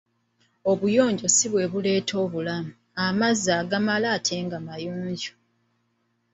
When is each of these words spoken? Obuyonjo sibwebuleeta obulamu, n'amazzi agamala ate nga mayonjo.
Obuyonjo 0.71 1.27
sibwebuleeta 1.35 2.13
obulamu, 2.23 2.71
n'amazzi 2.93 3.49
agamala 3.59 4.07
ate 4.15 4.35
nga 4.45 4.57
mayonjo. 4.67 5.33